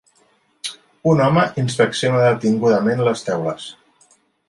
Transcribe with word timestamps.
un 1.11 1.21
home 1.27 1.45
inspecciona 1.65 2.25
detingudament 2.25 3.07
les 3.11 3.25
teules 3.31 3.73